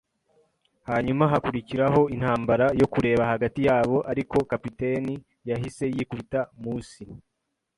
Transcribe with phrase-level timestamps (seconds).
[0.89, 5.13] Hanyuma hakurikiraho intambara yo kureba hagati yabo, ariko kapiteni
[5.49, 7.03] yahise yikubita munsi,